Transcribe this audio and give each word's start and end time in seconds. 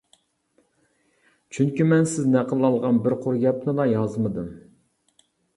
چۈنكى 1.57 1.87
مەن 1.91 2.09
سىز 2.13 2.31
نەقىل 2.37 2.65
ئالغان 2.71 3.03
بىر 3.05 3.17
قۇر 3.27 3.39
گەپنىلا 3.47 3.89
يازمىدىم. 3.93 4.53